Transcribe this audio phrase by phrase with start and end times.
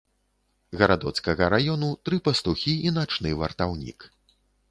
[0.79, 3.99] Гарадоцкага раёну, тры пастухі і начны вартаўнік.